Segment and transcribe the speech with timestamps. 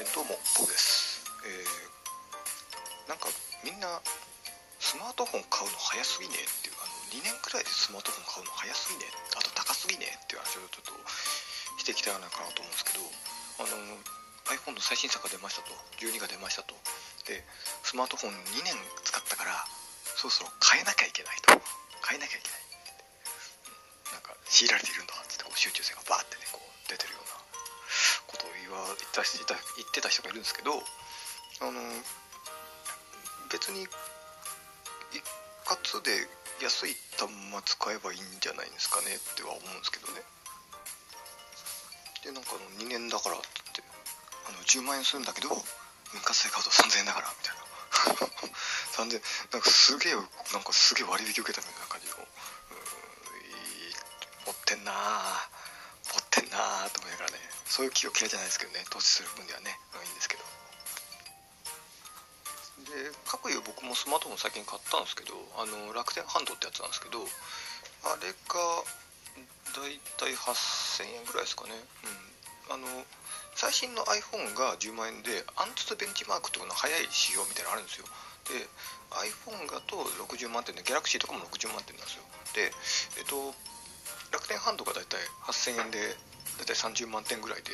[0.00, 3.28] えー、どうも僕です、えー、なんか
[3.60, 4.00] みんな
[4.80, 9.04] スマートフォン買うの早すぎねっていうあの2年くらいでスマートフォン買うの早すぎね
[9.36, 10.96] あと高すぎねっていう話をちょっと
[11.76, 13.04] してきたいなかなと思うんですけど
[13.60, 13.76] あの
[14.56, 16.72] iPhone の最新作が出ましたと12が出ましたと。
[17.28, 17.44] で
[17.84, 18.72] スマートフォン2年
[19.04, 19.52] 使ったから
[20.16, 21.60] そろそろ変えなきゃいけないと。
[22.08, 27.29] 変えなきゃいけないなんか強いられているんだってこう集中線がバーってねこう出てるような
[28.70, 28.76] こ
[29.12, 31.80] とを言った言ってた人がいるんですけどあの
[33.50, 35.22] 別に一
[35.66, 36.28] 括で
[36.62, 40.22] 安い端末使えばいいんじゃないですかねっては思うんですけどね。
[42.24, 43.82] でなんかあの2年だからって言って
[44.44, 45.56] あの10万円するんだけど分
[46.20, 47.60] 割で買うと3000円だからみたいな。
[49.00, 49.20] 3000
[49.52, 53.94] なんかすげえなんかすげえ割引受けたみたいな感じのうんいい
[54.46, 55.50] 持ってんなあ
[56.60, 59.72] なあと思いながらねそういう企業嫌いじゃないですけどね投資する分ではね、
[60.02, 60.44] いいんですけど。
[62.80, 67.22] で各有僕もスマートフォン最近買ったんですけどあの楽天ハンドってやつなんですけど
[68.08, 68.56] あれが
[69.76, 71.76] だいたい8000円ぐらいですかね。
[72.02, 72.74] うん。
[72.74, 72.86] あの
[73.54, 78.06] 最新の iPhone が10万円でアンツツベンチマークとかの早い仕様みたいなのあるんですよ。
[78.50, 78.66] で
[79.10, 82.24] iPhone だと60万点で Galaxy とかも60万点なんですよ。
[82.54, 82.72] で
[83.18, 83.54] えっと
[84.32, 86.16] 楽天ハンドがだいたい8000円で
[86.60, 87.72] だいたい30万点ぐらいで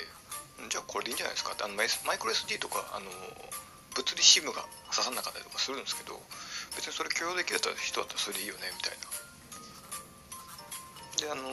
[0.71, 1.53] じゃあこれでいいんじゃないですか？
[1.53, 3.11] ってあのマイクロ SD とかあの
[3.95, 4.63] 物理 SIM が
[4.95, 6.21] 刺さんなかったりとかするんですけど
[6.77, 9.07] 別にそれ許容できる人だったらそれでいいよねみたいな。
[11.17, 11.49] であの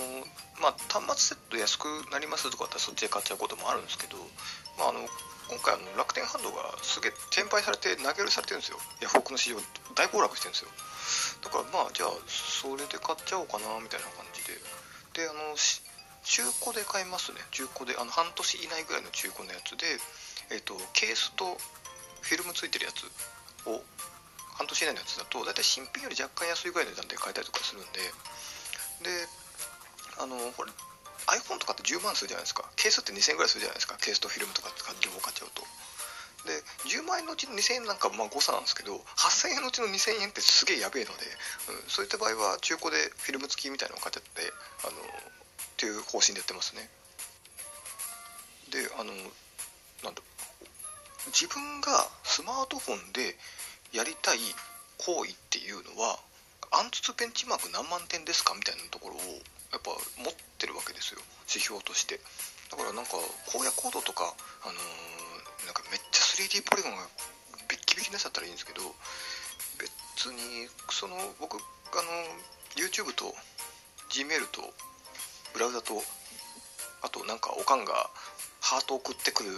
[0.59, 4.17] まあ端末セット安くなりますとかだったらそっちで買っちゃうこともあるんですけど、
[4.77, 4.99] まあ、あの
[5.47, 8.79] 今回あの楽天ハンドがすげえ転売されて投げ売りされてるんですよ。
[8.99, 9.59] ヤフオクの市場
[9.95, 10.71] 大暴落してるんですよ。
[11.43, 14.59] だからまあじゃあそれで買っちゃおうかなみたいな感じで。
[15.15, 15.55] であの
[16.23, 17.39] 中古で買いますね。
[17.51, 19.85] 中古であの半年以内ぐらいの中古のやつで、
[20.51, 21.57] えっとケースと
[22.21, 23.03] フィルムついてるやつ
[23.67, 23.83] を
[24.55, 27.99] 半年以内のやつだと大体新品より若干安いぐらいの値段で買えたりとかするんで
[29.03, 29.27] で
[30.21, 30.71] あのこれ
[31.27, 32.67] iPhone とかって10万するじゃないですか。
[32.75, 33.95] ケースって2000円ぐらいするじゃないですか。
[33.95, 35.63] ケースとフィルムとか両方買っちゃうと。
[36.43, 36.59] で
[36.91, 41.23] 10万円のうちの2000円なんかまあ誤差なんですけど8000円のうちの2000円ってすげえやべえので、
[41.71, 44.51] うん、そういった場合は中古でフィルム付きみたいなのを買っちゃって
[44.83, 44.99] あの
[45.73, 46.89] っていう方針でやってますね。
[48.69, 49.13] であの
[50.03, 50.21] なんだ
[51.27, 53.35] 自分がスマートフォンで
[53.93, 54.39] やりたい
[54.97, 56.19] 行為っていうのは
[56.71, 59.19] アンツツベンチマーク何万点ですかみたいなところを
[59.71, 59.91] やっぱ
[60.21, 61.21] 持ってるわけですよ。
[61.47, 62.19] 指標として。
[62.71, 63.17] だからなんか
[63.53, 64.33] 荒野行動とか
[64.63, 65.13] あのー
[65.65, 67.07] なんかめっちゃ 3D ポリゴンが
[67.69, 68.81] ビッキビキなやつだったらいいんですけど
[69.79, 72.09] 別にその僕あの
[72.75, 73.31] YouTube と
[74.11, 74.61] Gmail と
[75.53, 76.01] ブラウザと
[77.01, 78.09] あとなんかおかんが
[78.61, 79.49] ハート送ってくる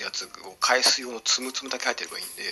[0.00, 2.42] やつを返す用のつむつむだけ入ってればいいんで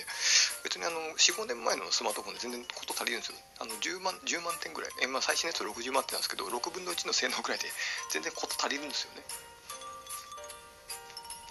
[0.63, 4.91] 別にあの45年前のスマートフォンで全然こと足りるんですよあの10万 ,10 万点ぐらい。
[5.03, 7.67] え、まあ、最新のやつ60万点なんですけど6分の1の性能ぐらいで
[8.11, 9.23] 全然こと足りるんですよね。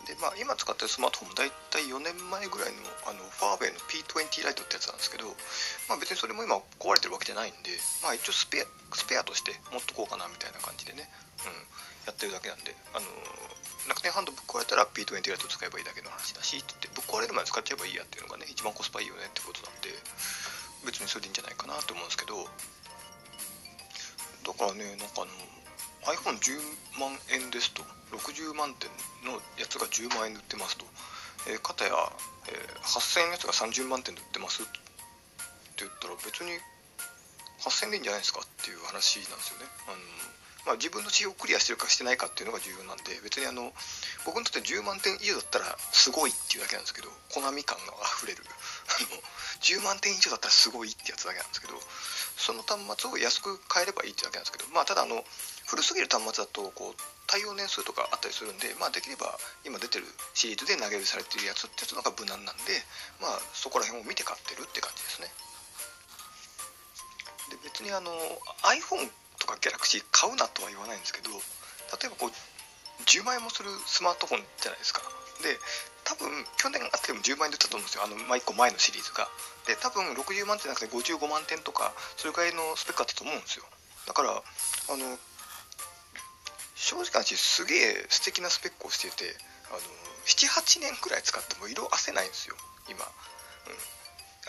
[0.06, 5.28] でまあ今使ってるスマートフォンも大体4年前ぐらいのあのファーウェイの P20 ライトってやつなんですけど
[5.88, 7.72] まあ別にそれも今壊れてるわけじゃないんで
[8.04, 8.66] まあ一応スペア
[8.96, 11.10] スペアとして持っとこうかなみたいな感じでね、
[11.44, 11.54] うん、
[12.08, 13.08] やってるだけなんであの
[13.88, 19.90] 楽天ハンドぶっ壊れたら P20 ライト使えばいいだけの話だしって言ってぶっ壊れるまで使っちゃえばいいやっていうのがね一番コスパいいよねってことなんで
[20.86, 22.50] 別にそれでいいんじゃないかなと思うんですけどだ
[24.56, 25.32] からねなんかあの
[26.06, 27.84] iPhone10 万円ですと。
[28.14, 28.90] 60万点
[29.26, 30.86] のやつが10万円で売ってますと、
[31.50, 31.92] えー、かたや、
[32.48, 34.72] えー8000円のやつが30万点で売ってますって
[35.82, 36.52] 言ったら別に
[37.64, 39.66] 8000円でいいんじゃないですかっていう話なんですよね。
[39.88, 39.98] あの
[40.64, 43.76] まあ、自分の指標をクリアしてるかしてないかっていうのが重要なんで別にあの
[44.24, 48.44] 僕にとって10万点以上だったらすごいっていうだけなんですけどコナミ感が溢れる。
[49.64, 51.74] 10万点以上だったらすごいってやつだけなんですけど
[52.36, 55.24] その端末を安く買えればいいってだけなんですけどまあただあの
[55.68, 62.78] 古すぎる端末だとこう対応年数とかあったりするんでまあできれば今出てるシリーズで投げ売りされてるやつってやつのが無難なんで
[63.22, 65.32] まあそこら辺を見て買ってるって感じですね。
[67.50, 68.12] で別にあの
[68.70, 72.32] iPhone とか Galaxy 買うなとは言わないんですけど例えばこう
[73.06, 75.02] 10万円もするスマートフォンじゃないですか。
[75.42, 75.58] で
[76.04, 78.04] 多分去年あっても10万円で売ったと思うんですよ。
[78.04, 79.28] あの、まあ、1個前のシリーズが。
[79.66, 83.66] で多分60万点じゃなくて55万点とかそれぐらいのスペックあったと思うんですよ。
[84.08, 85.18] だからあの
[86.84, 89.36] 正直な話すげえ素敵なスペックをしてて
[89.72, 89.80] あの
[90.28, 92.56] 78年くらい使っても色あせないんですよ
[92.92, 93.08] 今、うん、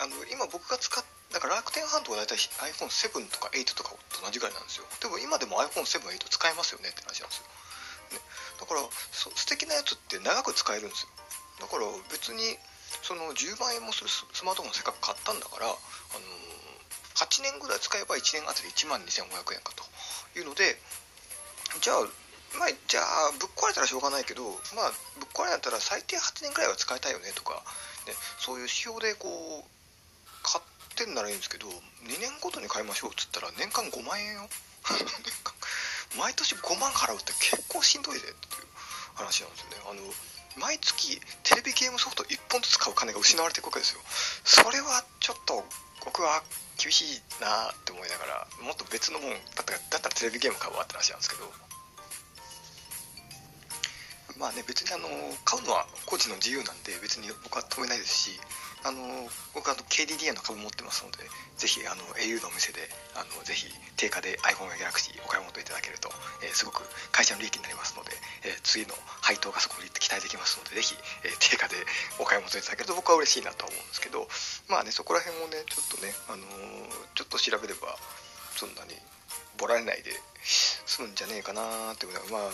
[0.03, 1.03] あの今僕が使っ
[1.33, 2.39] だから楽天ハンドは大体
[2.71, 4.87] iPhone7 とか8とかと同じぐらいなんですよ。
[5.03, 7.51] でも今でも iPhone7、8使えますよねって話なんですよ、
[8.15, 8.23] ね、
[8.55, 8.79] だから
[9.11, 11.11] そ素敵なやつって長く使えるんですよ、
[11.59, 12.55] だから別に
[13.03, 15.75] その10万円もするスマートフォンせっかく買ったんだから、あの
[17.19, 19.83] 8年ぐらい使えば1年あたり1万2500円かと
[20.39, 20.79] いうので
[21.81, 22.07] じゃあ
[22.53, 24.43] まあ、じゃあぶっ壊れたらしょうがないけど、
[24.75, 27.63] まあ、ぶっ壊れだったら最低8年ぐらいは使いたいよねとか、
[28.07, 29.67] ね、そういう指標でこう
[30.43, 34.49] 買ってんならいいんですけど2年ごとに買いましょうっつったら年間5万円よ。
[36.17, 38.67] 毎年5万払うって結構しんどいぜっていう
[39.15, 39.77] 話なんですよね。
[39.89, 40.01] あの
[40.55, 44.01] 毎月テレビゲームソフト1本ずつ買う金が失われていくわけですよ。
[44.45, 45.65] それはちょっと
[46.05, 46.43] 僕は
[46.77, 51.51] 厳しいなって思いながらもっと別のもんだったらだったらテレビゲーム買うわって話なんですけど。
[54.39, 55.07] まあね別にあの
[55.43, 58.39] 買うのは個人の自由なんで別に僕は止めないですし
[58.85, 59.01] あの
[59.55, 61.25] 僕は KDDI の株持ってますので
[61.57, 62.85] ぜひあの au のお店で
[63.15, 63.65] あのぜひ
[63.97, 66.11] 定価で iPhone や Galaxy お買い物いただけると、
[66.43, 68.11] えー、すごく会社の利益になりますので、
[68.45, 68.93] えー、次の
[69.25, 70.93] 配当がそこに期待できますのでぜひ、
[71.23, 71.81] えー、定価で
[72.21, 74.27] お買い物いただけると僕は嬉しいなと思うんですけど
[74.67, 76.45] まあねそこら辺もねちょっとね、あの
[77.15, 77.97] ちょっと調べれば
[78.53, 78.93] そんなに
[79.57, 80.11] ボラれないで
[80.95, 82.47] 済むんじゃねえかなってまあ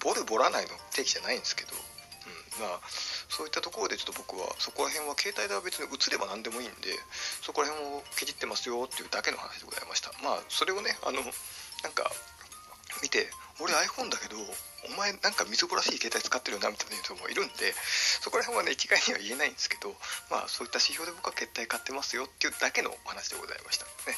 [0.00, 2.80] ボるボラないの定義じゃないんですけど、うん、まあ
[3.28, 6.96] そういったところでちょっと僕はそこら辺は携帯では別に映れば何でもいいんで
[7.44, 10.08] そこら辺をけじってますよっていうだけの話でございました。
[10.24, 12.08] まあそれをねあのなんか
[13.04, 13.28] 見て
[13.60, 14.40] 俺 iPhone だけど
[14.88, 17.76] お前なんかみずぼらしい携帯使ってるよなみたいな人もいるんで
[18.20, 19.92] そこら辺はね一概には言えないんですけど
[20.30, 23.84] まあそういった指標で僕は携帯買ってますよっていうだけのお話でございました。
[24.08, 24.16] ね。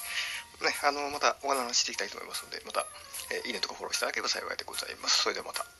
[0.64, 2.86] ねあのまたお話していきたいと思いますのでまた、
[3.30, 5.22] え、いいねとかフォローしていただければ幸いでございます。
[5.22, 5.77] それではまた。